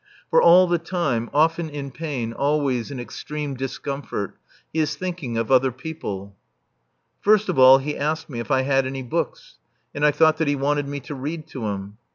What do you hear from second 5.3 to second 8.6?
of other people. First of all he asked me if